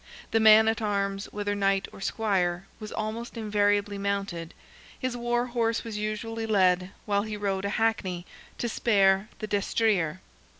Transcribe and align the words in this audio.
The 0.31 0.39
man 0.39 0.67
at 0.67 0.81
arms, 0.81 1.25
whether 1.31 1.53
Knight 1.53 1.87
or 1.91 2.01
Squire, 2.01 2.65
was 2.79 2.91
almost 2.91 3.37
invariably 3.37 3.99
mounted; 3.99 4.55
his 4.99 5.15
war 5.15 5.45
horse 5.45 5.83
was 5.83 5.95
usually 5.95 6.47
led, 6.47 6.89
while 7.05 7.21
he 7.21 7.37
rode 7.37 7.65
a 7.65 7.69
hackney, 7.69 8.25
to 8.57 8.67
spare 8.67 9.29
the 9.37 9.45
destrier. 9.47 10.19